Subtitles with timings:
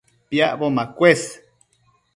[0.29, 1.23] Piacbo macuës